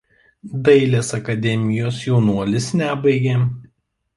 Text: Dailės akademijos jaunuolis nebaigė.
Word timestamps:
Dailės 0.69 1.11
akademijos 1.17 1.99
jaunuolis 2.07 2.73
nebaigė. 2.81 3.37